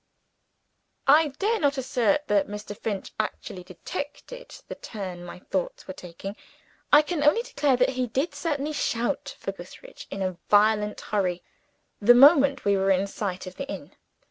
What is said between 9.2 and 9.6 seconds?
for